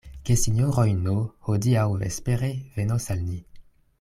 Gesinjoroj 0.27 0.85
N. 1.07 1.17
hodiaŭ 1.49 1.85
vespere 2.05 2.51
venos 2.79 3.09
al 3.17 3.23
ni. 3.31 3.39